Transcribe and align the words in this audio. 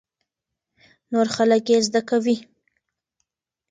نور 1.11 1.27
خلک 1.35 1.63
يې 1.71 1.77
زده 1.87 2.01
کوي. 2.09 2.37